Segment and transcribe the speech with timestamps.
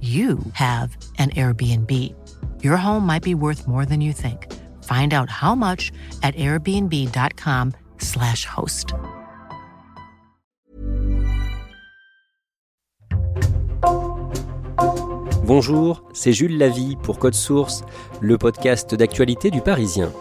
[0.00, 2.14] you have an Airbnb.
[2.62, 4.46] Your home might be worth more than you think.
[4.84, 5.90] Find out how much
[6.22, 8.94] at airbnb.com/slash host.
[15.44, 17.82] Bonjour, c'est Jules Lavie pour Code Source,
[18.20, 20.12] le podcast d'actualité du Parisien.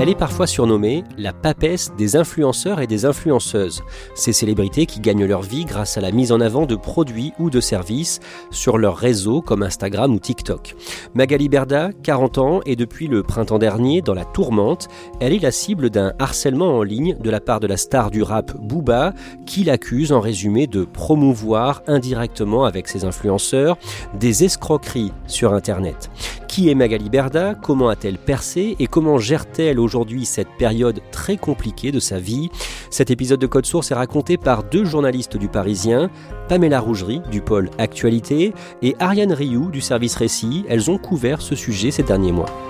[0.00, 3.82] Elle est parfois surnommée la papesse des influenceurs et des influenceuses,
[4.14, 7.50] ces célébrités qui gagnent leur vie grâce à la mise en avant de produits ou
[7.50, 8.20] de services
[8.52, 10.76] sur leurs réseaux comme Instagram ou TikTok.
[11.14, 14.86] Magali Berda, 40 ans, et depuis le printemps dernier dans la tourmente,
[15.18, 18.22] elle est la cible d'un harcèlement en ligne de la part de la star du
[18.22, 19.14] rap Booba,
[19.46, 23.76] qui l'accuse en résumé de promouvoir indirectement avec ses influenceurs
[24.14, 26.08] des escroqueries sur Internet.
[26.48, 27.54] Qui est Magali Berda?
[27.54, 28.74] Comment a-t-elle percé?
[28.80, 32.50] Et comment gère-t-elle aujourd'hui cette période très compliquée de sa vie?
[32.90, 36.10] Cet épisode de Code Source est raconté par deux journalistes du Parisien,
[36.48, 40.64] Pamela Rougerie du pôle Actualité et Ariane Rioux du service Récit.
[40.68, 42.67] Elles ont couvert ce sujet ces derniers mois.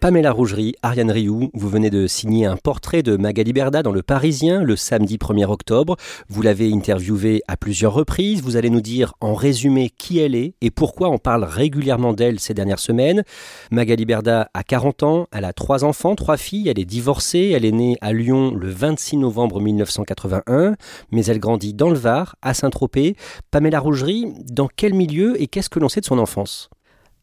[0.00, 4.02] Pamela Rougerie, Ariane Rioux, vous venez de signer un portrait de Magali Berda dans Le
[4.02, 5.96] Parisien le samedi 1er octobre.
[6.30, 8.40] Vous l'avez interviewée à plusieurs reprises.
[8.40, 12.40] Vous allez nous dire en résumé qui elle est et pourquoi on parle régulièrement d'elle
[12.40, 13.24] ces dernières semaines.
[13.70, 17.66] Magali Berda a 40 ans, elle a trois enfants, trois filles, elle est divorcée, elle
[17.66, 20.76] est née à Lyon le 26 novembre 1981,
[21.10, 23.16] mais elle grandit dans le Var, à Saint-Tropez.
[23.50, 26.70] Pamela Rougerie, dans quel milieu et qu'est-ce que l'on sait de son enfance?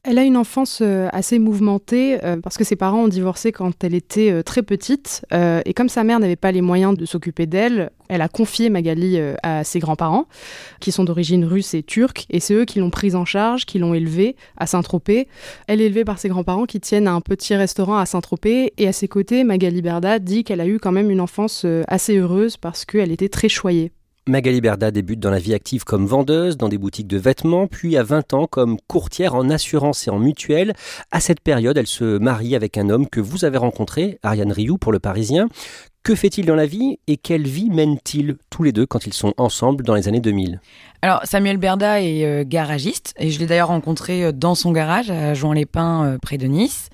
[0.08, 3.84] Elle a une enfance euh, assez mouvementée euh, parce que ses parents ont divorcé quand
[3.84, 5.26] elle était euh, très petite
[5.66, 9.20] et comme sa mère n'avait pas les moyens de s'occuper d'elle, elle a confié Magali
[9.44, 10.28] à ses grands-parents
[10.80, 13.80] qui sont d'origine russe et turque et c'est eux qui l'ont prise en charge, qui
[13.80, 15.28] l'ont élevée à Saint-Tropez.
[15.68, 18.94] Elle est élevée par ses grands-parents qui tiennent un petit restaurant à Saint-Tropez et à
[18.94, 22.86] ses côtés, Magali Berda dit qu'elle a eu quand même une enfance assez heureuse parce
[22.86, 23.92] qu'elle était très choyée.
[24.28, 27.96] Magali Berda débute dans la vie active comme vendeuse dans des boutiques de vêtements, puis
[27.96, 30.74] à 20 ans comme courtière en assurance et en mutuelle.
[31.12, 34.78] À cette période, elle se marie avec un homme que vous avez rencontré, Ariane Rioux
[34.78, 35.48] pour le Parisien.
[36.04, 39.34] Que fait-il dans la vie et quelle vie mènent-ils tous les deux quand ils sont
[39.38, 40.62] ensemble dans les années 2000
[41.02, 45.10] Alors Samuel Berda est euh, garagiste et je l'ai d'ailleurs rencontré euh, dans son garage
[45.10, 46.90] à Jouan-les-Pins euh, près de Nice.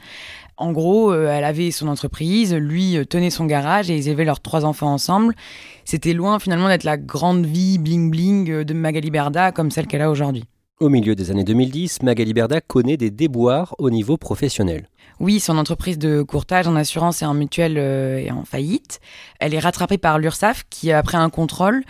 [0.64, 4.24] En gros, euh, elle avait son entreprise, lui euh, tenait son garage et ils élevaient
[4.24, 5.36] leurs trois enfants ensemble.
[5.84, 9.88] C'était loin finalement d'être la grande vie bling bling euh, de Magali Berda comme celle
[9.88, 10.46] qu'elle a aujourd'hui.
[10.80, 14.88] Au milieu des années 2010, Magali Berda connaît des déboires au niveau professionnel.
[15.20, 19.00] Oui, son entreprise de courtage en assurance et en mutuelle est en faillite.
[19.40, 21.84] Elle est rattrapée par l'URSSAF qui, après un contrôle,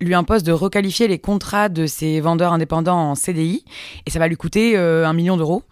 [0.00, 3.64] lui impose de requalifier les contrats de ses vendeurs indépendants en CDI
[4.06, 5.62] et ça va lui coûter un million d'euros.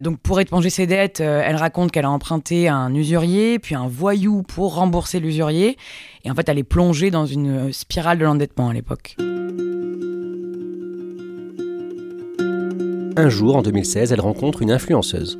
[0.00, 4.42] Donc pour éponger ses dettes, elle raconte qu'elle a emprunté un usurier, puis un voyou
[4.42, 5.76] pour rembourser l'usurier.
[6.24, 9.16] Et en fait, elle est plongée dans une spirale de l'endettement à l'époque.
[13.16, 15.38] Un jour, en 2016, elle rencontre une influenceuse.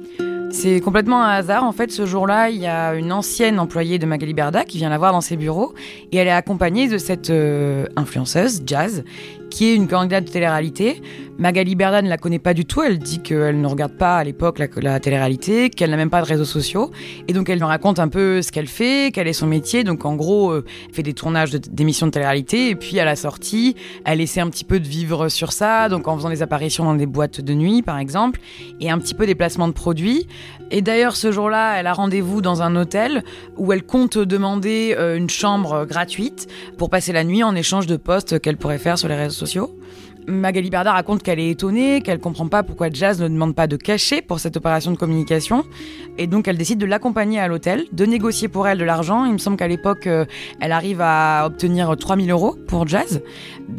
[0.55, 1.65] C'est complètement un hasard.
[1.65, 4.89] En fait, ce jour-là, il y a une ancienne employée de Magali Berda qui vient
[4.89, 5.75] la voir dans ses bureaux
[6.13, 9.03] et elle est accompagnée de cette euh, influenceuse, Jazz,
[9.51, 11.03] qui est une candidate de télé-réalité.
[11.39, 12.83] Magali Berda ne la connaît pas du tout.
[12.83, 16.23] Elle dit qu'elle ne regarde pas à l'époque la, la télé-réalité, qu'elle n'a même pas
[16.23, 16.93] de réseaux sociaux.
[17.27, 19.83] Et donc, elle lui raconte un peu ce qu'elle fait, quel est son métier.
[19.83, 22.71] Donc, en gros, euh, elle fait des tournages d'émissions de, de télé-réalité.
[22.71, 23.75] Et puis, à la sortie,
[24.05, 25.89] elle essaie un petit peu de vivre sur ça.
[25.89, 28.41] Donc, en faisant des apparitions dans des boîtes de nuit, par exemple.
[28.81, 30.29] Et un petit peu des placements de produits.
[30.71, 33.23] Et d'ailleurs, ce jour-là, elle a rendez-vous dans un hôtel
[33.57, 36.49] où elle compte demander euh, une chambre gratuite
[36.79, 39.77] pour passer la nuit en échange de postes qu'elle pourrait faire sur les réseaux sociaux.
[40.27, 43.77] Magali Berda raconte qu'elle est étonnée, qu'elle comprend pas pourquoi Jazz ne demande pas de
[43.77, 45.65] cachet pour cette opération de communication.
[46.19, 49.25] Et donc elle décide de l'accompagner à l'hôtel, de négocier pour elle de l'argent.
[49.25, 50.25] Il me semble qu'à l'époque, euh,
[50.61, 53.23] elle arrive à obtenir 3000 euros pour Jazz.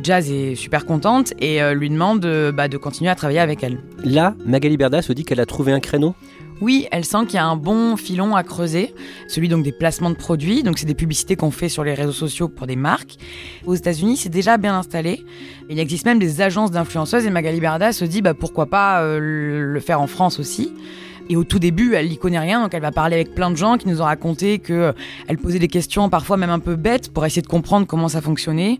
[0.03, 3.79] Jazz est super contente et euh, lui demande bah, de continuer à travailler avec elle.
[4.03, 6.13] Là, Magali Berda se dit qu'elle a trouvé un créneau
[6.61, 8.93] oui, elle sent qu'il y a un bon filon à creuser,
[9.27, 10.63] celui donc des placements de produits.
[10.63, 13.17] Donc c'est des publicités qu'on fait sur les réseaux sociaux pour des marques.
[13.65, 15.23] Aux États-Unis, c'est déjà bien installé.
[15.69, 19.19] Il existe même des agences d'influenceuses et Magali Berda se dit bah pourquoi pas euh,
[19.19, 20.71] le faire en France aussi.
[21.30, 23.56] Et au tout début, elle n'y connaît rien, donc elle va parler avec plein de
[23.56, 24.92] gens qui nous ont raconté que euh,
[25.27, 28.22] elle posait des questions parfois même un peu bêtes pour essayer de comprendre comment ça
[28.22, 28.77] fonctionnait.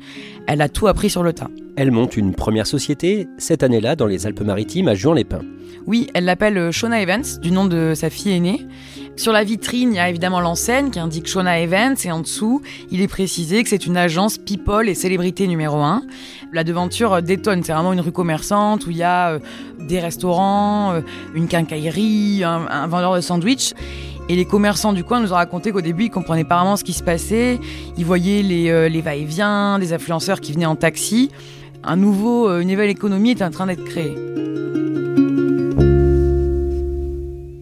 [0.48, 1.50] Elle a tout appris sur le tas.
[1.76, 5.42] Elle monte une première société cette année-là dans les Alpes-Maritimes à Juan-les-Pins.
[5.88, 8.66] Oui, elle l'appelle euh, Shona Evans, du nom de sa fille aînée.
[9.18, 12.62] Sur la vitrine, il y a évidemment l'enseigne qui indique Shona Evans et en dessous,
[12.92, 16.04] il est précisé que c'est une agence people et célébrité numéro 1.
[16.52, 19.40] La devanture euh, détonne, c'est vraiment une rue commerçante où il y a euh,
[19.80, 21.02] des restaurants,
[21.34, 23.74] une quincaillerie, un, vendeur de sandwich.
[24.28, 26.84] Et les commerçants du coin nous ont raconté qu'au début, ils comprenaient pas vraiment ce
[26.84, 27.60] qui se passait.
[27.98, 31.32] Ils voyaient les, va-et-vient, des influenceurs qui venaient en taxi.
[31.84, 34.16] Un nouveau, une nouvelle économie est en train d'être créée.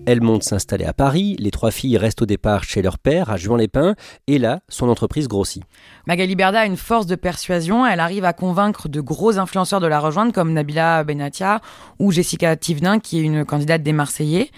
[0.05, 3.37] Elle monte s'installer à Paris, les trois filles restent au départ chez leur père à
[3.37, 3.95] Juan-les-Pins,
[4.27, 5.63] et là, son entreprise grossit.
[6.07, 9.87] Magali Berda a une force de persuasion, elle arrive à convaincre de gros influenceurs de
[9.87, 11.61] la rejoindre comme Nabila Benatia
[11.99, 14.51] ou Jessica Tivnin qui est une candidate des Marseillais.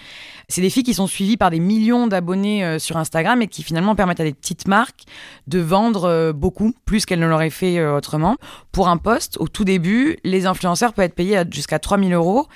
[0.48, 3.64] C'est des filles qui sont suivies par des millions d'abonnés euh, sur Instagram et qui
[3.64, 5.02] finalement permettent à des petites marques
[5.48, 8.36] de vendre euh, beaucoup, plus qu'elles ne l'auraient fait euh, autrement.
[8.70, 12.46] Pour un poste, au tout début, les influenceurs peuvent être payés jusqu'à 3000 euros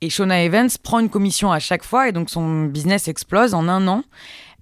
[0.00, 3.68] et Shona Evans prend une commission à chaque fois et donc son business explose en
[3.68, 4.02] un an.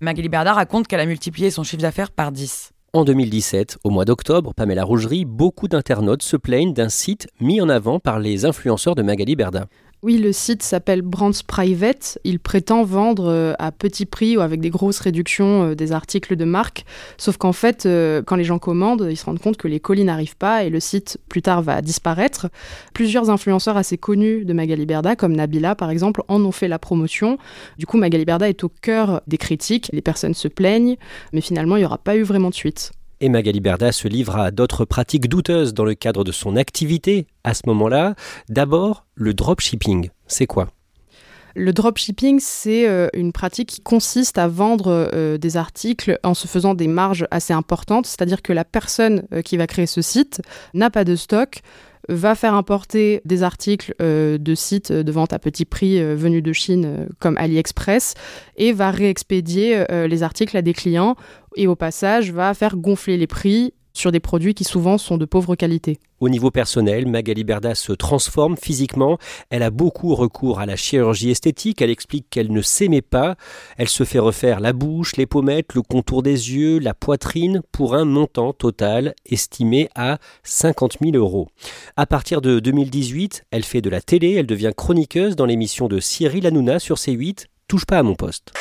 [0.01, 2.73] Magali Berda raconte qu'elle a multiplié son chiffre d'affaires par 10.
[2.95, 7.69] En 2017, au mois d'octobre, Pamela Rougerie, beaucoup d'internautes se plaignent d'un site mis en
[7.69, 9.67] avant par les influenceurs de Magali Berda.
[10.05, 12.21] Oui, le site s'appelle Brands Private.
[12.23, 16.37] Il prétend vendre euh, à petit prix ou avec des grosses réductions euh, des articles
[16.37, 16.85] de marque.
[17.17, 20.05] Sauf qu'en fait, euh, quand les gens commandent, ils se rendent compte que les colis
[20.05, 22.49] n'arrivent pas et le site plus tard va disparaître.
[22.95, 26.79] Plusieurs influenceurs assez connus de Magali Berda, comme Nabila par exemple, en ont fait la
[26.79, 27.37] promotion.
[27.77, 29.91] Du coup, Magali Berda est au cœur des critiques.
[29.93, 30.97] Les personnes se plaignent,
[31.33, 32.93] mais finalement, il n'y aura pas eu vraiment de suite.
[33.21, 37.27] Et Magali Berda se livre à d'autres pratiques douteuses dans le cadre de son activité
[37.43, 38.15] à ce moment-là.
[38.49, 40.11] D'abord, le dropshipping.
[40.29, 40.69] C'est quoi?
[41.57, 46.47] Le dropshipping, c'est euh, une pratique qui consiste à vendre euh, des articles en se
[46.47, 50.41] faisant des marges assez importantes, c'est-à-dire que la personne euh, qui va créer ce site
[50.73, 51.63] n'a pas de stock,
[52.09, 57.09] va faire importer des articles de sites de vente à petit prix venus de Chine
[57.19, 58.15] comme AliExpress
[58.57, 61.17] et va réexpédier les articles à des clients
[61.57, 65.25] et au passage va faire gonfler les prix sur des produits qui souvent sont de
[65.25, 65.99] pauvre qualité.
[66.21, 69.19] Au niveau personnel, Magali Berda se transforme physiquement.
[69.51, 71.81] Elle a beaucoup recours à la chirurgie esthétique.
[71.81, 73.37] Elle explique qu'elle ne s'aimait pas.
[73.77, 77.95] Elle se fait refaire la bouche, les pommettes, le contour des yeux, la poitrine pour
[77.95, 81.49] un montant total estimé à 50 000 euros.
[81.97, 84.35] À partir de 2018, elle fait de la télé.
[84.35, 87.47] Elle devient chroniqueuse dans l'émission de Cyril Hanouna sur C8.
[87.69, 88.53] Touche pas à mon poste.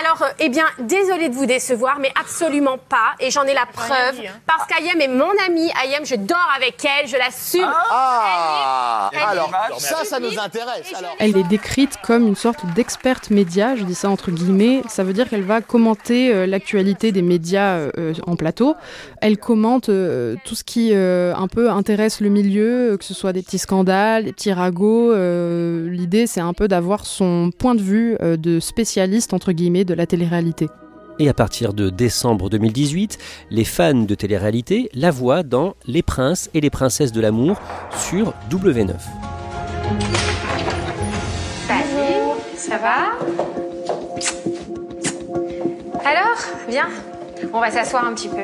[0.00, 3.14] Alors, euh, eh bien, désolée de vous décevoir, mais absolument pas.
[3.20, 4.20] Et j'en ai la preuve.
[4.46, 5.70] Parce qu'Ayem est mon amie.
[5.84, 7.70] Ayem, je dors avec elle, je l'assume.
[7.90, 10.92] Ah Alors, ça, ça nous intéresse.
[11.18, 14.82] Elle est décrite comme une sorte d'experte média, je dis ça entre guillemets.
[14.88, 18.76] Ça veut dire qu'elle va commenter euh, l'actualité des médias euh, en plateau.
[19.20, 23.58] Elle commente tout ce qui un peu intéresse le milieu, que ce soit des petits
[23.58, 25.12] scandales, des petits ragots.
[25.12, 30.06] L'idée, c'est un peu d'avoir son point de vue de spécialiste, entre guillemets, de la
[30.06, 30.68] télé-réalité.
[31.18, 33.18] Et à partir de décembre 2018,
[33.50, 37.60] les fans de télé-réalité la voient dans Les Princes et les Princesses de l'amour
[37.94, 38.94] sur W9.
[41.66, 43.18] Salut, ça va?
[46.06, 46.88] Alors, viens,
[47.52, 48.42] on va s'asseoir un petit peu.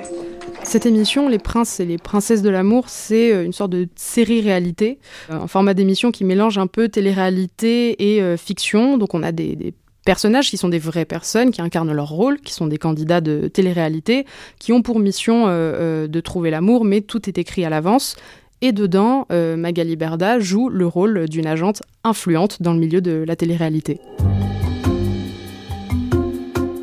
[0.65, 4.99] Cette émission, Les Princes et les Princesses de l'amour, c'est euh, une sorte de série-réalité,
[5.31, 8.99] euh, un format d'émission qui mélange un peu télé-réalité et euh, fiction.
[8.99, 9.73] Donc on a des, des
[10.07, 13.49] personnages qui sont des vraies personnes, qui incarnent leur rôle, qui sont des candidats de
[13.49, 14.25] télé-réalité,
[14.59, 18.17] qui ont pour mission euh, euh, de trouver l'amour, mais tout est écrit à l'avance.
[18.63, 23.25] Et dedans, euh, Magali Berda joue le rôle d'une agente influente dans le milieu de
[23.27, 24.01] la télé-réalité.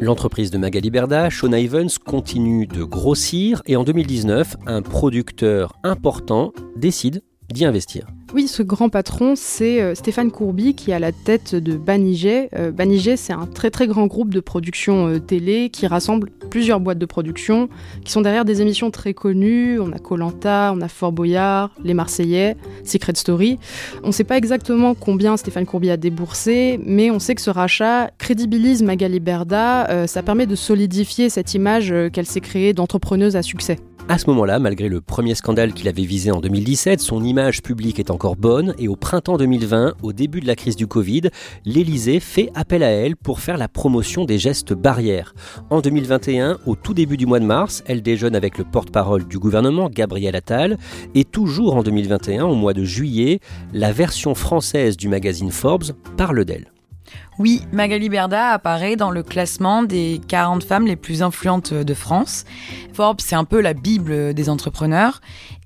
[0.01, 6.51] L'entreprise de Magali Berda, Shona Evans, continue de grossir et en 2019, un producteur important
[6.75, 8.07] décide d'y investir.
[8.33, 12.50] Oui, ce grand patron, c'est euh, Stéphane Courby qui est à la tête de Banigé.
[12.55, 16.79] Euh, Banigé, c'est un très très grand groupe de production euh, télé qui rassemble plusieurs
[16.79, 17.67] boîtes de production
[18.05, 19.79] qui sont derrière des émissions très connues.
[19.79, 23.57] On a Colanta, on a Fort Boyard, Les Marseillais, Secret Story.
[24.03, 27.50] On ne sait pas exactement combien Stéphane Courbier a déboursé, mais on sait que ce
[27.50, 29.89] rachat crédibilise Magali Berda.
[29.89, 33.79] Euh, ça permet de solidifier cette image euh, qu'elle s'est créée d'entrepreneuse à succès.
[34.10, 38.00] À ce moment-là, malgré le premier scandale qu'il avait visé en 2017, son image publique
[38.00, 41.29] est encore bonne et au printemps 2020, au début de la crise du Covid,
[41.63, 45.33] l'Élysée fait appel à elle pour faire la promotion des gestes barrières.
[45.69, 49.39] En 2021, au tout début du mois de mars, elle déjeune avec le porte-parole du
[49.39, 50.77] gouvernement, Gabriel Attal,
[51.15, 53.39] et toujours en 2021, au mois de juillet,
[53.73, 56.71] la version française du magazine Forbes parle d'elle.
[57.39, 62.45] Oui, Magali Berda apparaît dans le classement des 40 femmes les plus influentes de France.
[62.93, 65.19] Forbes, c'est un peu la Bible des entrepreneurs.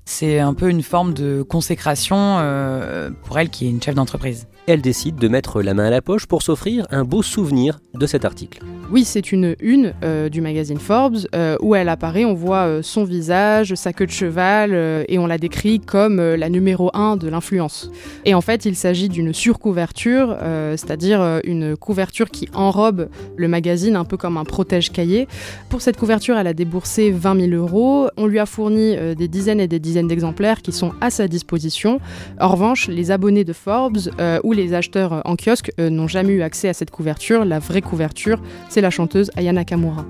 [0.06, 4.48] C'est un peu une forme de consécration euh, pour elle qui est une chef d'entreprise.
[4.66, 8.06] Elle décide de mettre la main à la poche pour s'offrir un beau souvenir de
[8.06, 8.60] cet article.
[8.90, 12.82] Oui, c'est une une euh, du magazine Forbes euh, où elle apparaît, on voit euh,
[12.82, 14.74] son visage, sa queue de cheval
[15.10, 17.92] et on la décrit comme la numéro 1 de l'influence.
[18.24, 20.38] Et en fait, il s'agit d'une surcouverture,
[20.72, 25.28] c'est-à-dire une couverture qui enrobe le magazine un peu comme un protège-cahier.
[25.70, 28.10] Pour cette couverture, elle a déboursé 20 000 euros.
[28.18, 32.00] On lui a fourni des dizaines et des dizaines d'exemplaires qui sont à sa disposition.
[32.40, 34.00] En revanche, les abonnés de Forbes
[34.44, 38.40] ou les acheteurs en kiosque n'ont jamais eu accès à cette couverture, la vraie couverture
[38.78, 40.06] c'est la chanteuse Ayana Nakamura.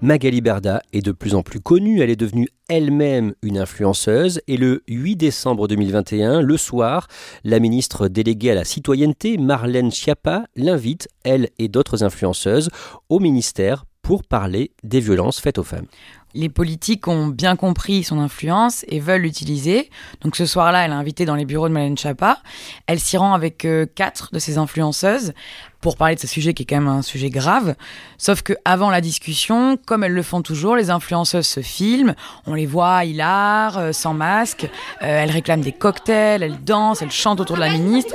[0.00, 4.56] Magali Berda est de plus en plus connue, elle est devenue elle-même une influenceuse et
[4.56, 7.06] le 8 décembre 2021, le soir,
[7.44, 12.68] la ministre déléguée à la citoyenneté, Marlène Schiappa, l'invite, elle et d'autres influenceuses,
[13.08, 15.86] au ministère pour parler des violences faites aux femmes.
[16.34, 19.90] Les politiques ont bien compris son influence et veulent l'utiliser.
[20.22, 22.38] Donc ce soir-là, elle est invitée dans les bureaux de Marlène Schiappa.
[22.86, 25.34] Elle s'y rend avec euh, quatre de ses influenceuses
[25.82, 27.74] pour parler de ce sujet qui est quand même un sujet grave.
[28.16, 32.14] Sauf que avant la discussion, comme elles le font toujours, les influenceuses se filment,
[32.46, 37.10] on les voit hilar, euh, sans masque, euh, elles réclament des cocktails, elles dansent, elles
[37.10, 38.14] chantent autour de la ministre.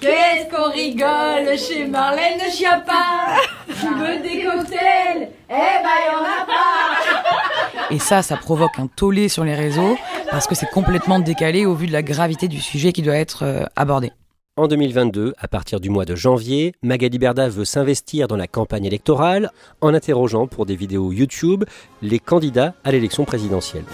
[0.00, 5.28] Qu'est-ce qu'on rigole chez Marlène Tu veux des cocktails?
[5.50, 9.98] Eh ben, y en a pas Et ça, ça provoque un tollé sur les réseaux
[10.30, 13.44] parce que c'est complètement décalé au vu de la gravité du sujet qui doit être
[13.44, 14.10] euh, abordé.
[14.56, 18.84] En 2022, à partir du mois de janvier, Magali Berda veut s'investir dans la campagne
[18.84, 21.62] électorale en interrogeant pour des vidéos YouTube
[22.02, 23.84] les candidats à l'élection présidentielle.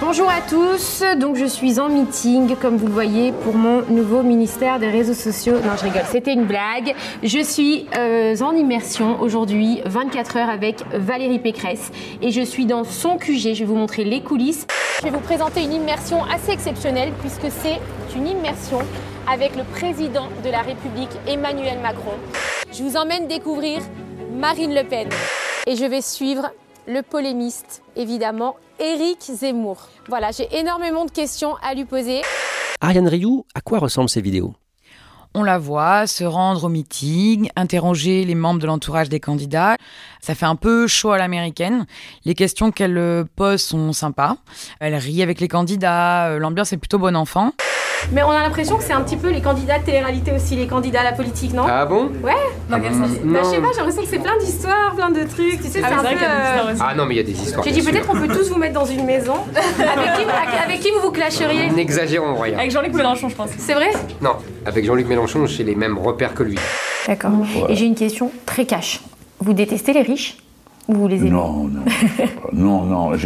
[0.00, 4.24] Bonjour à tous, donc je suis en meeting, comme vous le voyez, pour mon nouveau
[4.24, 5.54] ministère des réseaux sociaux.
[5.54, 6.94] Non, je rigole, c'était une blague.
[7.22, 12.82] Je suis euh, en immersion aujourd'hui, 24 heures avec Valérie Pécresse, et je suis dans
[12.82, 13.54] son QG.
[13.54, 14.66] Je vais vous montrer les coulisses.
[14.98, 17.78] Je vais vous présenter une immersion assez exceptionnelle, puisque c'est
[18.16, 18.80] une immersion
[19.28, 22.14] avec le président de la République, Emmanuel Macron.
[22.72, 23.82] Je vous emmène découvrir
[24.32, 25.08] Marine Le Pen,
[25.66, 26.50] et je vais suivre
[26.86, 29.88] le polémiste, évidemment, Éric Zemmour.
[30.08, 32.22] Voilà, j'ai énormément de questions à lui poser.
[32.80, 34.54] Ariane Rioux, à quoi ressemblent ces vidéos?
[35.34, 39.76] On la voit se rendre au meeting, interroger les membres de l'entourage des candidats.
[40.22, 41.84] Ça fait un peu chaud à l'américaine.
[42.24, 44.38] Les questions qu'elle pose sont sympas.
[44.80, 46.28] Elle rit avec les candidats.
[46.28, 47.52] Euh, l'ambiance est plutôt bon enfant.
[48.12, 50.66] Mais on a l'impression que c'est un petit peu les candidats de télé-réalité aussi, les
[50.66, 51.64] candidats à la politique, non?
[51.68, 52.10] Ah bon?
[52.22, 52.32] Ouais
[52.70, 55.24] Dans quel sens Bah, je sais pas, j'ai l'impression que c'est plein d'histoires, plein de
[55.24, 56.16] trucs, tu sais, ah, c'est un peu...
[56.16, 56.74] Euh...
[56.80, 57.64] Ah non, mais il y a des histoires.
[57.64, 59.34] J'ai dit peut-être qu'on peut tous vous mettre dans une maison.
[59.54, 61.70] avec, qui, avec, qui, vous vous clasheriez?
[61.70, 62.58] N'exagérons rien.
[62.58, 63.50] Avec Jean-Luc Mélenchon, je pense.
[63.58, 63.90] C'est vrai?
[64.20, 66.58] Non, avec Jean-Luc Mélenchon, j'ai les mêmes repères que lui.
[67.06, 67.30] D'accord.
[67.68, 69.00] Et j'ai une question très cash.
[69.40, 70.38] Vous détestez les riches?
[70.88, 71.30] Ou vous les aimez?
[71.30, 71.82] Non, non.
[72.52, 73.18] non, non.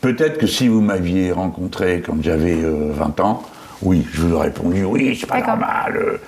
[0.00, 3.42] Peut-être que si vous m'aviez rencontré quand j'avais 20 ans,
[3.82, 6.20] oui, je vous ai répondu oui, c'est pas normal.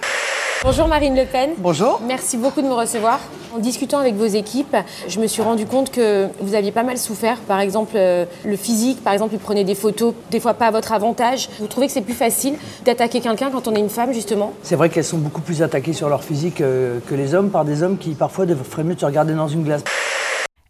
[0.64, 1.50] Bonjour Marine Le Pen.
[1.58, 2.00] Bonjour.
[2.06, 3.20] Merci beaucoup de me recevoir.
[3.54, 4.76] En discutant avec vos équipes,
[5.06, 7.38] je me suis rendu compte que vous aviez pas mal souffert.
[7.38, 10.70] Par exemple, euh, le physique, par exemple, vous prenez des photos, des fois pas à
[10.72, 11.48] votre avantage.
[11.60, 14.52] Vous trouvez que c'est plus facile d'attaquer quelqu'un quand on est une femme, justement?
[14.62, 17.64] C'est vrai qu'elles sont beaucoup plus attaquées sur leur physique euh, que les hommes par
[17.64, 19.84] des hommes qui parfois feraient mieux de se regarder dans une glace.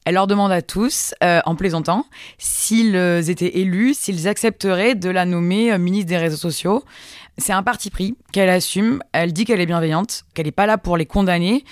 [0.09, 2.07] Elle leur demande à tous, euh, en plaisantant,
[2.39, 2.97] s'ils
[3.29, 6.83] étaient élus, s'ils accepteraient de la nommer euh, ministre des réseaux sociaux.
[7.37, 9.03] C'est un parti pris qu'elle assume.
[9.13, 11.63] Elle dit qu'elle est bienveillante, qu'elle n'est pas là pour les condamner,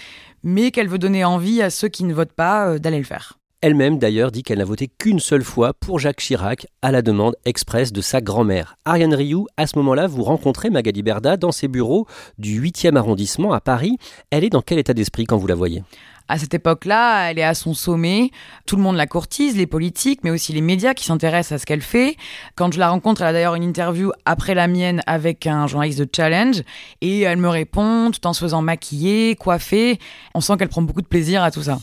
[0.43, 3.39] mais qu'elle veut donner envie à ceux qui ne votent pas euh, d'aller le faire.
[3.63, 7.37] Elle-même d'ailleurs dit qu'elle n'a voté qu'une seule fois pour Jacques Chirac à la demande
[7.47, 8.77] expresse de sa grand-mère.
[8.85, 13.55] Ariane Rioux, à ce moment-là, vous rencontrez Magali Berda dans ses bureaux du 8e arrondissement
[13.55, 13.97] à Paris.
[14.31, 15.83] Elle est dans quel état d'esprit quand vous la voyez?
[16.29, 18.31] À cette époque-là, elle est à son sommet.
[18.67, 21.67] Tout le monde la courtise, les politiques, mais aussi les médias qui s'intéressent à ce
[21.67, 22.17] qu'elle fait.
[22.57, 26.01] Quand je la rencontre, elle a d'ailleurs une interview après la mienne avec un journaliste
[26.01, 26.63] de Challenge
[27.01, 30.01] et elle me répond tout en se faisant maquiller, coiffer.
[30.35, 31.79] On sent qu'elle prend beaucoup de plaisir à tout ça.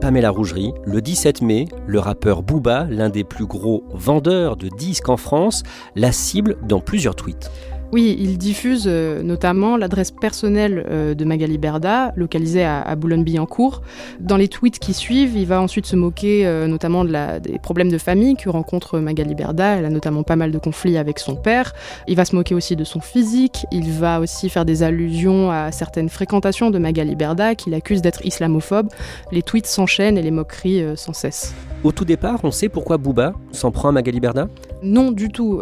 [0.00, 5.08] Pamela Rougerie, le 17 mai, le rappeur Booba, l'un des plus gros vendeurs de disques
[5.08, 5.62] en France,
[5.96, 7.50] la cible dans plusieurs tweets.
[7.94, 13.82] Oui, il diffuse euh, notamment l'adresse personnelle euh, de Magali Berda, localisée à, Boulogne-Billancourt.
[14.18, 17.98] Dans les tweets qui suivent, il va ensuite se moquer euh, notamment des problèmes de
[17.98, 19.76] famille que rencontre Magali Berda.
[19.76, 21.72] Elle a notamment pas mal de conflits avec son père.
[22.08, 23.64] Il va se moquer aussi de son physique.
[23.70, 28.26] Il va aussi faire des allusions à certaines fréquentations de Magali Berda qu'il accuse d'être
[28.26, 28.88] islamophobe.
[29.30, 31.54] Les tweets s'enchaînent et les moqueries sans cesse.
[31.84, 34.48] Au tout départ, on sait pourquoi Booba s'en prend à Magali Berda?
[34.84, 35.60] Non, du tout.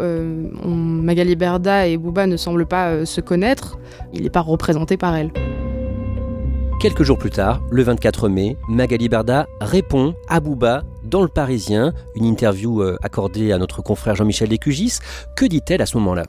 [1.02, 3.78] Magali Berda et Booba ne semble pas euh, se connaître,
[4.12, 5.30] il n'est pas représenté par elle.
[6.82, 11.92] Quelques jours plus tard, le 24 mai, Magali Berda répond à Bouba dans Le Parisien,
[12.16, 14.98] une interview euh, accordée à notre confrère Jean-Michel Lécugis.
[15.36, 16.24] Que dit-elle à ce moment-là?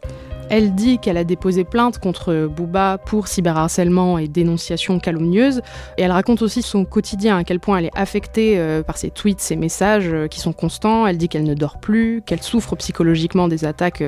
[0.52, 5.62] Elle dit qu'elle a déposé plainte contre Bouba pour cyberharcèlement et dénonciation calomnieuse.
[5.98, 9.10] Et elle raconte aussi son quotidien, à quel point elle est affectée euh, par ses
[9.10, 11.08] tweets, ses messages euh, qui sont constants.
[11.08, 14.04] Elle dit qu'elle ne dort plus, qu'elle souffre psychologiquement des attaques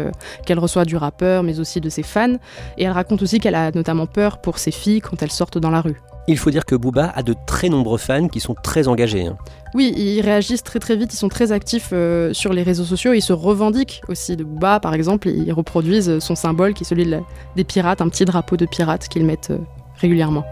[0.46, 2.36] qu'elle reçoit du rappeur, mais aussi de ses fans.
[2.78, 5.72] Et elle raconte aussi qu'elle a notamment peur pour ses filles quand elles sortent dans
[5.72, 6.00] la rue.
[6.28, 9.28] Il faut dire que Booba a de très nombreux fans qui sont très engagés.
[9.28, 9.38] Hein.
[9.76, 13.14] Oui, ils réagissent très très vite, ils sont très actifs euh, sur les réseaux sociaux,
[13.14, 17.08] ils se revendiquent aussi de Booba par exemple, ils reproduisent son symbole qui est celui
[17.56, 19.60] des pirates, un petit drapeau de pirates qu'ils mettent euh,
[19.98, 20.46] régulièrement.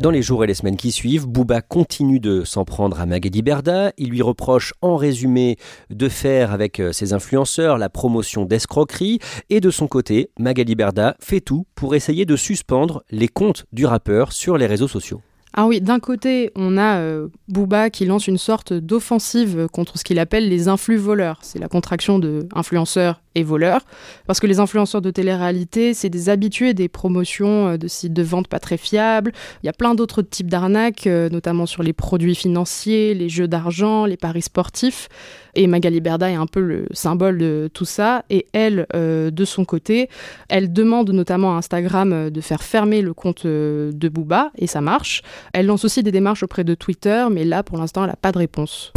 [0.00, 3.42] Dans les jours et les semaines qui suivent, Bouba continue de s'en prendre à Magali
[3.42, 3.90] Berda.
[3.98, 5.56] Il lui reproche en résumé
[5.90, 9.18] de faire avec euh, ses influenceurs la promotion d'escroquerie.
[9.50, 13.86] Et de son côté, Magali Berda fait tout pour essayer de suspendre les comptes du
[13.86, 15.20] rappeur sur les réseaux sociaux.
[15.52, 20.04] Ah oui, d'un côté, on a euh, Booba qui lance une sorte d'offensive contre ce
[20.04, 21.40] qu'il appelle les influx voleurs.
[21.42, 23.80] C'est la contraction de influenceurs et voleurs.
[24.26, 28.22] Parce que les influenceurs de télé-réalité, c'est des habitués des promotions euh, de sites de
[28.22, 29.32] vente pas très fiables.
[29.62, 33.48] Il y a plein d'autres types d'arnaques, euh, notamment sur les produits financiers, les jeux
[33.48, 35.08] d'argent, les paris sportifs.
[35.54, 38.24] Et Magali Berda est un peu le symbole de tout ça.
[38.30, 40.08] Et elle, euh, de son côté,
[40.48, 45.22] elle demande notamment à Instagram de faire fermer le compte de Booba, et ça marche.
[45.52, 48.32] Elle lance aussi des démarches auprès de Twitter, mais là, pour l'instant, elle n'a pas
[48.32, 48.92] de réponse.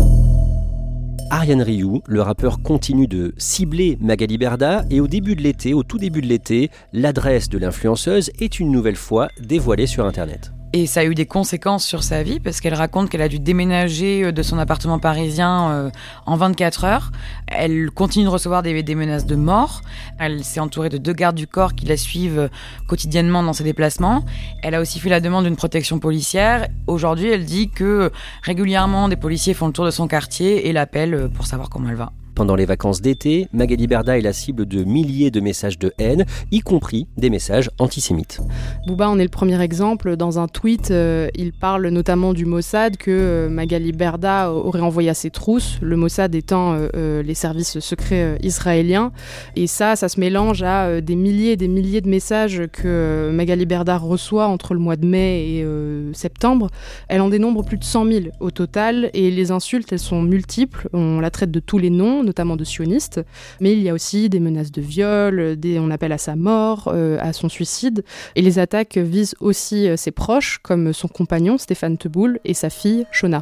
[1.32, 5.82] Ariane Rioux, le rappeur continue de cibler Magali Berda et au début de l'été, au
[5.82, 10.52] tout début de l'été, l'adresse de l'influenceuse est une nouvelle fois dévoilée sur Internet.
[10.74, 13.40] Et ça a eu des conséquences sur sa vie parce qu'elle raconte qu'elle a dû
[13.40, 15.90] déménager euh, de son appartement parisien euh,
[16.26, 17.12] en 24 heures.
[17.48, 19.82] Elle continue de recevoir des, menaces de mort.
[20.18, 22.48] Elle s'est entourée de deux gardes du corps qui la suivent euh,
[22.88, 24.24] quotidiennement dans ses déplacements.
[24.64, 26.70] Elle a aussi fait la demande d'une protection policière.
[26.88, 28.10] Aujourd'hui, elle dit que
[28.42, 31.96] régulièrement des policiers font le tour de son quartier et l'appellent pour savoir comment elle
[31.96, 32.14] va.
[32.36, 36.26] Pendant les vacances d'été, Magali Berda est la cible de milliers de messages de haine,
[36.52, 38.40] y compris des messages antisémites.
[38.88, 40.16] Bouba en est le premier exemple.
[40.16, 45.10] Dans un tweet, euh, il parle notamment du Mossad que euh, Magali Berda aurait envoyé
[45.10, 49.12] à ses trousses, le Mossad étant euh, les services secrets israéliens.
[49.58, 53.66] Et ça, ça se mélange à des milliers et des milliers de messages que Magali
[53.66, 55.66] Berda reçoit entre le mois de mai et
[56.14, 56.70] septembre.
[57.08, 60.88] Elle en dénombre plus de 100 000 au total et les insultes, elles sont multiples.
[60.94, 63.22] On la traite de tous les noms notamment de sionistes,
[63.60, 66.90] mais il y a aussi des menaces de viol, des, on appelle à sa mort,
[66.94, 68.04] euh, à son suicide,
[68.36, 72.70] et les attaques visent aussi euh, ses proches, comme son compagnon Stéphane Teboul et sa
[72.70, 73.42] fille Shona.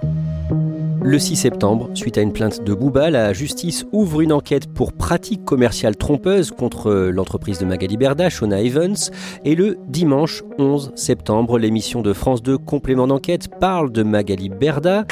[1.02, 4.92] Le 6 septembre, suite à une plainte de Bouba, la justice ouvre une enquête pour
[4.92, 8.98] pratique commerciale trompeuse contre euh, l'entreprise de Magali Berda, Shona Evans.
[9.46, 15.06] Et le dimanche 11 septembre, l'émission de France 2 Complément d'enquête parle de Magali Berda.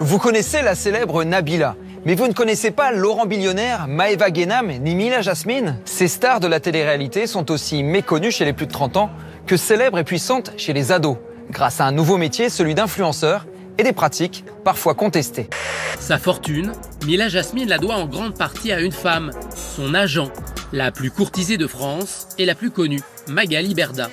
[0.00, 4.94] Vous connaissez la célèbre Nabila mais vous ne connaissez pas Laurent Billionnaire, Maeva Guénam ni
[4.94, 5.78] Mila Jasmine?
[5.84, 9.10] Ces stars de la télé-réalité sont aussi méconnues chez les plus de 30 ans
[9.46, 11.16] que célèbres et puissantes chez les ados,
[11.50, 13.46] grâce à un nouveau métier, celui d'influenceur,
[13.78, 15.48] et des pratiques parfois contestées.
[15.98, 16.72] Sa fortune,
[17.06, 19.30] Mila Jasmine la doit en grande partie à une femme,
[19.76, 20.30] son agent,
[20.72, 24.10] la plus courtisée de France et la plus connue, Magali Berda.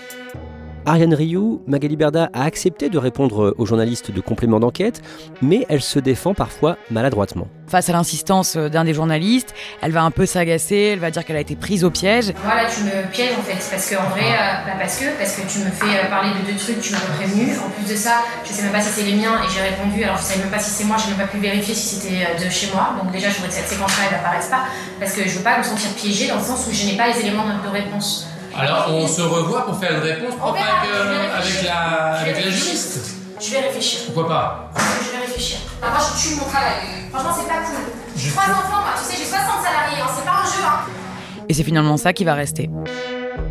[0.85, 5.01] Ariane Rioux, Magali Berda a accepté de répondre aux journalistes de complément d'enquête,
[5.41, 7.47] mais elle se défend parfois maladroitement.
[7.67, 11.37] Face à l'insistance d'un des journalistes, elle va un peu s'agacer, elle va dire qu'elle
[11.37, 12.33] a été prise au piège.
[12.43, 15.35] Voilà, tu me pièges en fait, parce que en vrai, euh, bah parce que parce
[15.35, 17.55] que tu me fais euh, parler de deux trucs, tu m'as prévenu.
[17.59, 20.03] En plus de ça, je sais même pas si c'est les miens et j'ai répondu.
[20.03, 22.25] Alors je sais même pas si c'est moi, j'ai même pas pu vérifier si c'était
[22.25, 22.95] euh, de chez moi.
[23.01, 24.65] Donc déjà, je voudrais que cette séquence-là elle apparaisse pas,
[24.99, 27.07] parce que je veux pas me sentir piégée dans le sens où je n'ai pas
[27.07, 28.30] les éléments de réponse.
[28.57, 32.35] Alors on se revoit pour faire une réponse propre verra, avec, euh, avec la, avec
[32.45, 33.15] la juriste.
[33.39, 34.01] Je vais réfléchir.
[34.13, 34.71] Pourquoi pas?
[34.77, 35.57] Je vais réfléchir.
[35.81, 36.73] Ah, moi, je tue mon travail.
[37.11, 37.75] Franchement, c'est pas cool.
[38.15, 41.43] J'ai trois enfants, moi, tu sais, j'ai 60 salariés, hein, c'est pas un jeu, hein.
[41.49, 42.69] Et c'est finalement ça qui va rester.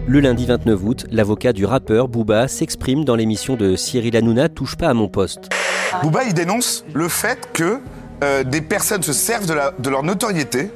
[0.06, 4.76] Le lundi 29 août, l'avocat du rappeur Booba s'exprime dans l'émission de Cyril Hanouna Touche
[4.76, 5.48] pas à mon poste.
[6.02, 7.80] Bouba, il dénonce le fait que
[8.22, 10.70] euh, des personnes se servent de, la- de leur notoriété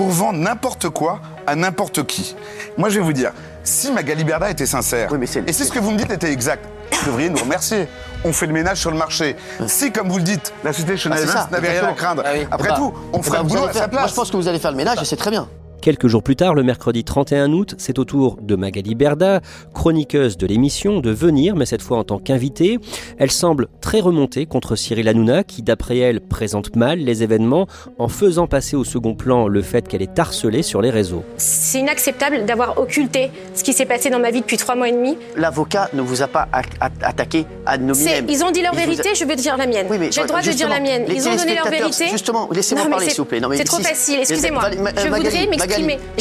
[0.00, 2.34] pour vendre n'importe quoi à n'importe qui.
[2.78, 3.32] Moi, je vais vous dire,
[3.62, 5.10] si Magali Berda était sincère,
[5.46, 7.86] et c'est ce que vous me dites était exact, vous devriez nous remercier.
[8.24, 9.36] On fait le ménage sur le marché.
[9.66, 12.46] Si, comme vous le dites, la société Chanel Ah, n'avait rien à craindre, Ah oui.
[12.50, 14.00] après ben, tout, on eh ferait ben, le boulot à sa place.
[14.00, 15.46] Moi, je pense que vous allez faire le ménage et c'est très bien.
[15.82, 19.40] Quelques jours plus tard, le mercredi 31 août, c'est au tour de Magali Berda,
[19.72, 22.78] chroniqueuse de l'émission, de venir, mais cette fois en tant qu'invitée.
[23.18, 27.66] Elle semble très remontée contre Cyril Hanouna, qui d'après elle présente mal les événements
[27.98, 31.24] en faisant passer au second plan le fait qu'elle est harcelée sur les réseaux.
[31.38, 34.92] C'est inacceptable d'avoir occulté ce qui s'est passé dans ma vie depuis trois mois et
[34.92, 35.16] demi.
[35.34, 36.46] L'avocat ne vous a pas
[37.00, 38.26] attaqué à nominem.
[38.28, 39.86] Ils ont dit leur a- vérité, je veux dire la mienne.
[39.90, 41.04] Oui, J'ai le droit de dire la mienne.
[41.08, 42.08] Ils ont donné leur vérité.
[42.10, 43.40] Justement, laissez-moi parler, s'il vous plaît.
[43.56, 44.62] C'est trop facile, excusez-moi.
[44.70, 45.69] Je Magali, voudrais m'exprimer.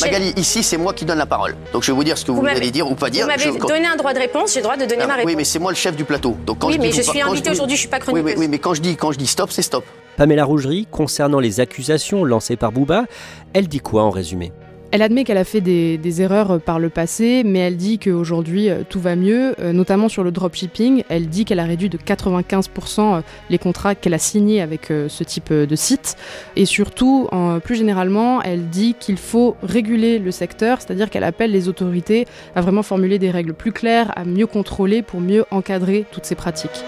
[0.01, 1.55] Magali, ici, c'est moi qui donne la parole.
[1.73, 3.23] Donc, je vais vous dire ce que vous, m'avez- allez dire ou pas dire.
[3.25, 5.13] Vous m'avez Je- donné un droit de réponse, j'ai le droit de donner Ah, ma
[5.15, 5.29] réponse.
[5.31, 6.35] Oui, mais c'est moi le chef du plateau.
[6.45, 8.03] Donc, quand Oui, je mais dis je vous suis dis- aujourd'hui, je suis pas Oui,
[8.07, 8.39] mais, chroniqueuse.
[8.39, 9.83] oui, mais quand je dis quand je dis stop, c'est stop.
[10.17, 13.05] Pamela Rougerie, concernant les accusations lancées par Booba,
[13.53, 14.51] elle dit quoi en résumé?
[14.91, 18.69] Elle admet qu'elle a fait des, erreurs euh, par le passé, mais elle dit qu'aujourd'hui
[18.69, 21.03] euh, tout va mieux, euh, notamment sur le dropshipping.
[21.09, 23.21] Elle dit qu'elle a réduit de 95% euh,
[23.51, 26.15] les contrats qu'elle a signés avec ce type de site.
[26.55, 27.29] Et surtout,
[27.63, 32.25] plus généralement, elle dit qu'il faut réguler le secteur, c'est-à-dire qu'elle appelle les autorités
[32.55, 36.35] à vraiment formuler des règles plus claires, à mieux contrôler pour mieux encadrer toutes ces
[36.35, 36.83] pratiques.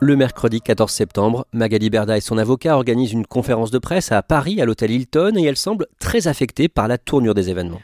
[0.00, 4.22] Le mercredi 14 septembre, Magali Berda et son avocat organisent une conférence de presse à
[4.22, 7.80] Paris, à l'hôtel Hilton, et elle semble très affectée par la tournure des événements.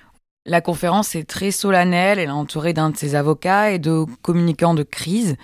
[0.47, 4.75] La conférence est très solennelle, elle est entourée d'un de ses avocats et de communicants
[4.75, 5.37] de crise.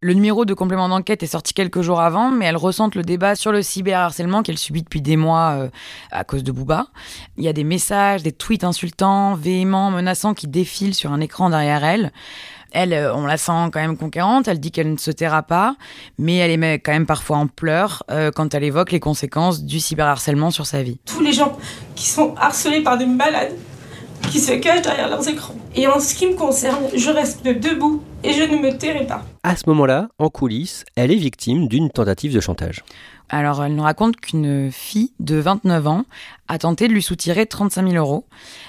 [0.00, 3.34] Le numéro de complément d'enquête est sorti quelques jours avant, mais elle ressente le débat
[3.34, 5.68] sur le cyberharcèlement qu'elle subit depuis des mois euh,
[6.12, 6.86] à cause de Booba.
[7.36, 11.50] Il y a des messages, des tweets insultants, véhéments, menaçants qui défilent sur un écran
[11.50, 12.12] derrière elle.
[12.72, 15.76] Elle, euh, on la sent quand même conquérante, elle dit qu'elle ne se taira pas,
[16.18, 19.80] mais elle est quand même parfois en pleurs euh, quand elle évoque les conséquences du
[19.80, 20.98] cyberharcèlement sur sa vie.
[21.04, 21.56] tous les gens
[21.94, 23.54] qui sont harcelés par des malades
[24.30, 25.54] qui se cachent derrière leurs écrans.
[25.74, 29.22] Et en ce qui me concerne, je reste debout et je ne me tairai pas.
[29.42, 32.82] À ce moment-là, en coulisses, elle est victime d'une tentative de chantage.
[33.30, 36.04] Alors, elle nous raconte qu'une fille de 29 ans
[36.48, 38.26] a tenté de lui soutirer 35 000 euros.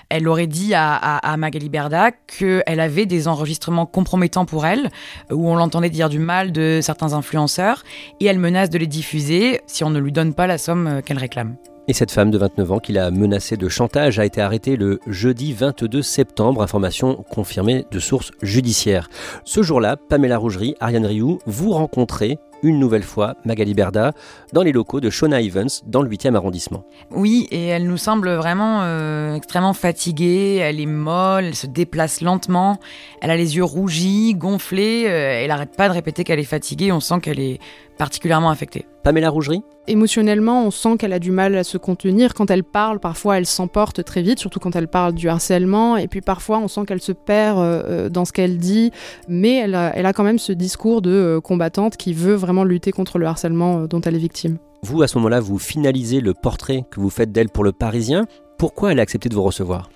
[0.07, 4.89] Elle aurait dit à, à, à Magali Berda qu'elle avait des enregistrements compromettants pour elle,
[5.29, 7.83] où on l'entendait dire du mal de certains influenceurs,
[8.21, 11.01] et elle menace de les diffuser si on ne lui donne pas la somme euh,
[11.01, 11.57] qu'elle réclame.
[11.89, 15.02] Et cette femme de 29 ans qui l'a menacée de chantage a été arrêtée le
[15.06, 19.10] jeudi 22 septembre, information confirmée de sources judiciaires.
[19.43, 24.13] Ce jour-là, Pamela Rougerie, Ariane Rioux, vous rencontrez une nouvelle fois Magali Berda
[24.54, 26.86] dans les locaux de Shona Evans dans le 8e arrondissement.
[27.12, 32.21] Oui, et elle nous semble vraiment euh, extrêmement fatiguée, elle est molle, elle se déplace
[32.21, 32.80] lentement,
[33.21, 36.91] elle a les yeux rougis, gonflés, euh, elle arrête pas de répéter qu'elle est fatiguée,
[36.91, 37.60] on sent qu'elle est
[37.97, 38.86] particulièrement affectée.
[39.04, 39.63] Pamela Rougerie?
[39.86, 42.34] Émotionnellement, on sent qu'elle a du mal à se contenir.
[42.34, 45.97] Quand elle parle, parfois elle s'emporte très vite, surtout quand elle parle du harcèlement.
[45.97, 48.91] Et puis parfois, on sent qu'elle se perd euh, dans ce qu'elle dit.
[49.28, 52.91] Mais elle a, elle a quand même ce discours de combattante qui veut vraiment lutter
[52.91, 54.57] contre le harcèlement euh, dont elle est victime.
[54.83, 58.25] Vous, à ce moment-là, vous finalisez le portrait que vous faites d'elle pour le Parisien.
[58.59, 59.89] Pourquoi elle a accepté de vous recevoir?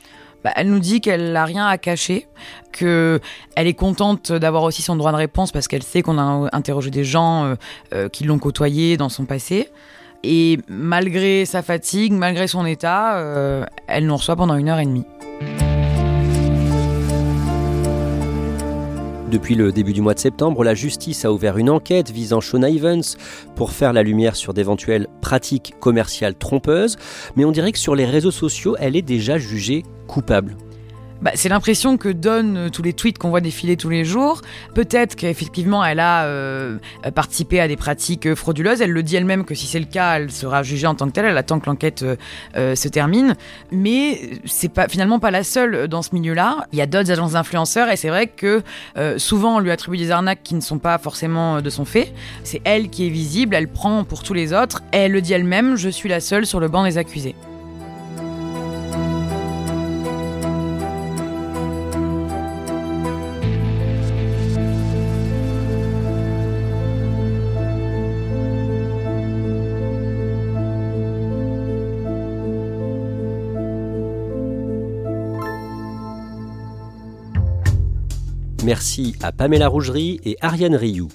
[0.44, 2.28] Bah, elle nous dit qu'elle n'a rien à cacher,
[2.72, 3.20] qu'elle
[3.56, 7.04] est contente d'avoir aussi son droit de réponse parce qu'elle sait qu'on a interrogé des
[7.04, 7.56] gens euh,
[7.94, 9.70] euh, qui l'ont côtoyée dans son passé.
[10.24, 14.86] Et malgré sa fatigue, malgré son état, euh, elle nous reçoit pendant une heure et
[14.86, 15.06] demie.
[19.32, 22.70] Depuis le début du mois de septembre, la justice a ouvert une enquête visant Shona
[22.70, 23.04] Evans
[23.58, 26.96] pour faire la lumière sur d'éventuelles pratiques commerciales trompeuses,
[27.36, 30.56] mais on dirait que sur les réseaux sociaux, elle est déjà jugée coupable.
[31.22, 34.42] Bah, c'est l'impression que donnent euh, tous les tweets qu'on voit défiler tous les jours.
[34.74, 36.78] Peut-être qu'effectivement, elle a euh,
[37.16, 38.82] participé à des pratiques frauduleuses.
[38.82, 41.12] Elle le dit elle-même que si c'est le cas, elle sera jugée en tant que
[41.12, 41.26] telle.
[41.26, 42.06] Elle attend que l'enquête
[42.56, 43.36] euh, se termine.
[43.72, 46.68] Mais c'est finalement pas la seule dans ce milieu-là.
[46.72, 48.64] Il y a d'autres agences d'influenceurs et c'est vrai que
[49.18, 52.14] souvent on lui attribue des arnaques qui ne sont pas forcément de son fait.
[52.44, 53.56] C'est elle qui est visible.
[53.56, 54.84] Elle prend pour tous les autres.
[54.92, 55.76] Elle le dit elle-même.
[55.76, 57.36] Je suis la seule sur le banc des accusés.
[78.68, 81.08] Merci à Pamela Rougerie et Ariane Rioux.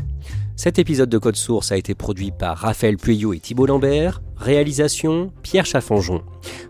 [0.57, 4.23] Cet épisode de Code Source a été produit par Raphaël Pueyo et Thibault Lambert.
[4.39, 6.23] Réalisation Pierre Chaffanjon.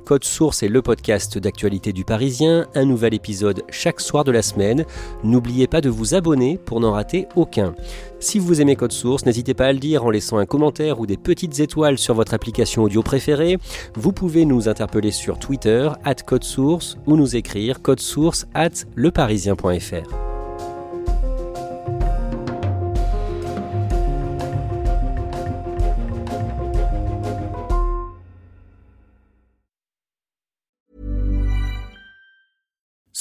[0.04, 4.42] Code Source est le podcast d'actualité du Parisien, un nouvel épisode chaque soir de la
[4.42, 4.84] semaine.
[5.22, 7.76] N'oubliez pas de vous abonner pour n'en rater aucun.
[8.18, 11.06] Si vous aimez Code Source, n'hésitez pas à le dire en laissant un commentaire ou
[11.06, 13.56] des petites étoiles sur votre application audio préférée.
[13.94, 20.31] Vous pouvez nous interpeller sur Twitter, at Code Source, ou nous écrire source at leparisien.fr.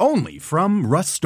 [0.00, 1.22] only from Rust